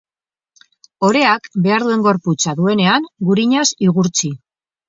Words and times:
Oreak 1.07 1.45
behar 1.67 1.85
duen 1.87 2.01
gorputza 2.07 2.57
duenean, 2.63 3.09
gurinaz 3.29 3.67
igurtzi. 3.91 4.35